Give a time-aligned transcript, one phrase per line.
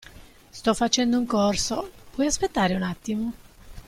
[0.49, 3.33] Sto facendo un corso, puoi aspettare un attimo?